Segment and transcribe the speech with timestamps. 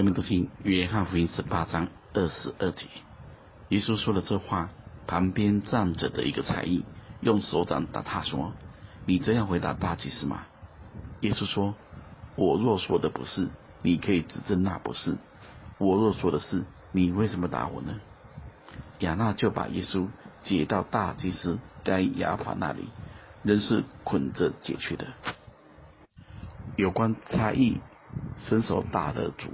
[0.00, 2.86] 下面读经约翰福音十八章二十二节，
[3.68, 4.70] 耶稣说了这话，
[5.06, 6.86] 旁边站着的一个差役
[7.20, 8.54] 用手掌打他说
[9.04, 10.44] ：“你这样回答大祭司吗？”
[11.20, 11.74] 耶稣说
[12.34, 13.50] ：“我若说的不是，
[13.82, 15.18] 你可以指证那不是；
[15.76, 18.00] 我若说的是，你为什么打我呢？”
[19.00, 20.08] 亚那就把耶稣
[20.44, 22.88] 解到大祭司该亚法那里，
[23.42, 25.08] 人是捆着解去的。
[26.76, 27.82] 有关差役
[28.38, 29.50] 伸手打了主。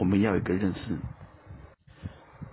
[0.00, 0.96] 我们要有一个认识，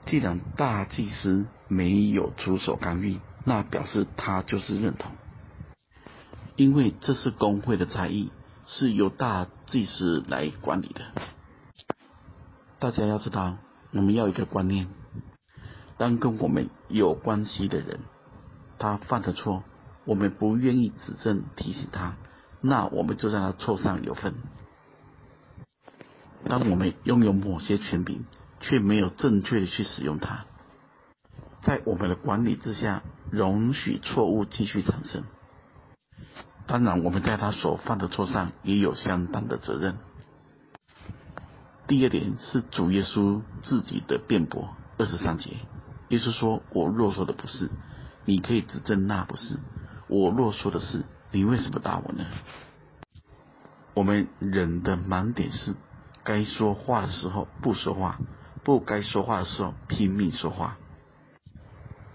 [0.06, 5.14] 既然大祭司没有出手干预，那表示他就是认同，
[6.58, 8.32] 因为这是公会的差异，
[8.66, 11.02] 是由大祭司来管理的。
[12.80, 13.58] 大家要知道，
[13.94, 14.90] 我们要一个观念：
[15.98, 18.02] 当跟我们有关系的人，
[18.78, 19.64] 他犯的错，
[20.04, 22.18] 我们不愿意指正提醒他，
[22.60, 24.34] 那我们就在他错上有份。
[26.48, 28.26] 当我们拥有某些权柄，
[28.62, 30.46] 却没有正确的去使用它，
[31.62, 35.24] 在我们的管理之下，容许错误继续产生。
[36.66, 39.98] 当然，我们在他所犯的错上也有相当的责任。
[41.88, 45.52] 第二点是主耶稣自己的辩驳，二十三节，
[46.10, 47.70] 耶稣说：“我若说的不是，
[48.26, 49.56] 你可以指证那不是；
[50.08, 52.26] 我若说的是，你为什么打我呢？”
[53.94, 55.76] 我们人的盲点是。
[56.28, 58.20] 该说话的时候不说话，
[58.66, 60.76] 不该说话的时候拼命说话。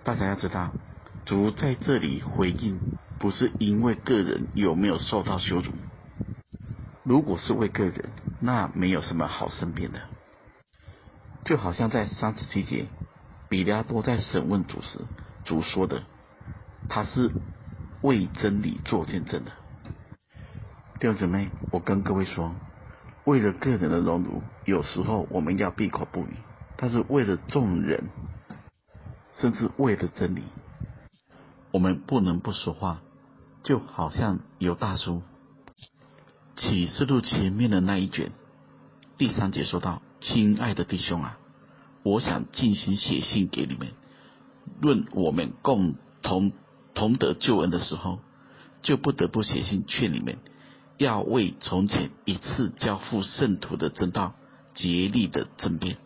[0.04, 0.70] 大家要知道，
[1.24, 2.78] 主在这里回应，
[3.18, 5.72] 不是因为个人有没有受到羞辱。
[7.04, 10.00] 如果是为个人，那没有什么好申辩的。
[11.46, 12.88] 就好像在三十七节，
[13.48, 14.98] 彼拉多在审问主时，
[15.46, 16.02] 主说的，
[16.90, 17.30] 他是
[18.02, 19.52] 为真理做见证的。
[21.00, 22.54] 弟兄姊妹，我跟各位说。
[23.24, 26.34] 为了个人的荣辱，有时候我们要闭口不语；
[26.76, 28.08] 但是为了众人，
[29.40, 30.42] 甚至为了真理，
[31.70, 33.00] 我们不能不说话。
[33.62, 35.22] 就好像有大叔
[36.56, 38.32] 启示录前面的那一卷
[39.16, 41.38] 第三节说道：“亲爱的弟兄啊，
[42.02, 43.86] 我想进行写信给你们，
[44.80, 46.50] 论我们共同
[46.92, 48.18] 同得救恩的时候，
[48.82, 50.38] 就不得不写信劝你们。”
[50.98, 54.34] 要为从前一次交付圣徒的真道
[54.74, 55.96] 竭力的争辩。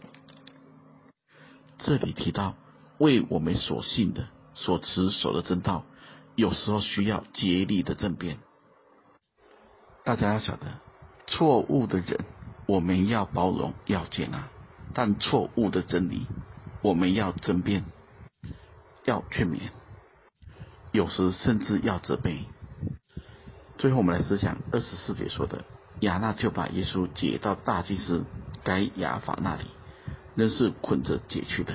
[1.79, 2.55] 这里提到
[2.99, 5.85] 为我们所信的、所持守的正道，
[6.35, 8.39] 有时候需要竭力的争辩。
[10.05, 10.67] 大家要晓得，
[11.27, 12.25] 错误的人
[12.67, 14.49] 我们要包容、要接纳，
[14.95, 16.27] 但错误的真理
[16.81, 17.85] 我们要争辩、
[19.05, 19.71] 要劝勉，
[20.93, 22.45] 有时甚至要责备。
[23.79, 25.65] 最后，我们来思想二十四节说的：
[26.01, 28.25] 亚那就把耶稣解到大祭司
[28.65, 29.65] 该亚法那里，
[30.35, 31.75] 人是捆着解去的。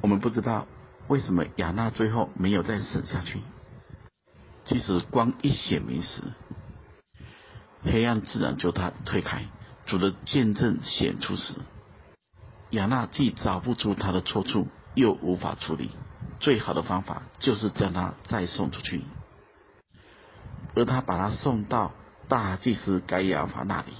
[0.00, 0.66] 我们不知道
[1.08, 3.40] 为什么亚那最后没有再审下去。
[4.64, 6.22] 其实光一显明时，
[7.82, 9.46] 黑暗自然就他退开。
[9.84, 11.56] 主的见证显出时，
[12.70, 15.90] 亚那既找不出他的错处，又无法处理，
[16.38, 19.02] 最好的方法就是将他再送出去。
[20.74, 21.92] 而他把他送到
[22.28, 23.92] 大祭司该亚法那里，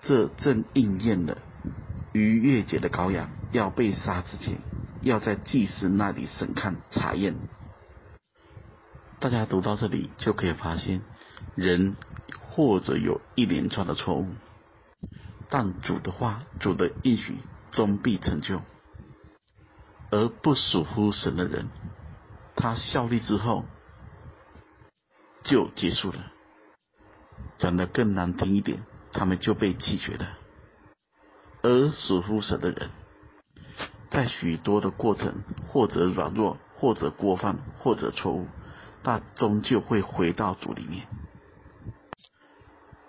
[0.00, 1.38] 这正应验了
[2.12, 4.58] 逾越节的羔羊要被杀之前，
[5.02, 7.34] 要在祭司那里审看查验。
[9.18, 11.02] 大家读到这里就可以发现，
[11.56, 11.96] 人
[12.50, 14.28] 或者有一连串的错误，
[15.48, 17.38] 但主的话、主的应许
[17.72, 18.62] 终必成就。
[20.10, 21.68] 而不属乎神的人，
[22.54, 23.64] 他效力之后。
[25.48, 26.32] 就结束了。
[27.56, 30.38] 讲的更难听一点，他们就被弃绝了。
[31.62, 32.90] 而属乎神的人，
[34.10, 38.46] 在许多的过程，或者软弱，或者过犯，或者错误，
[39.02, 41.08] 但终究会回到主里面。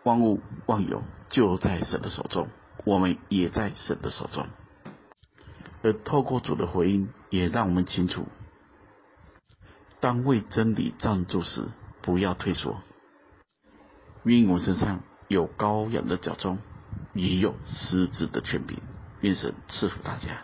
[0.03, 2.47] 万物万有就在神的手中，
[2.85, 4.47] 我们也在神的手中。
[5.83, 8.25] 而透过主的回应，也让我们清楚，
[9.99, 11.67] 当为真理站住时。
[12.01, 12.81] 不要退缩，
[14.23, 16.57] 愿我身上有羔羊的脚踪，
[17.13, 18.79] 也有狮子的权柄。
[19.21, 20.43] 愿神赐福大家。